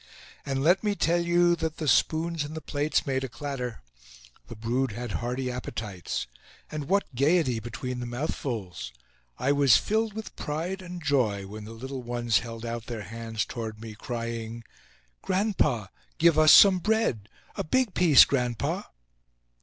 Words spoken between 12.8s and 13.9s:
their hands toward